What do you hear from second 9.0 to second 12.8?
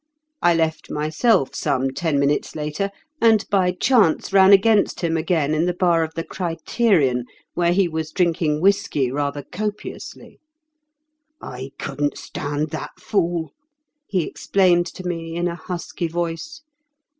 rather copiously. 'I couldn't stand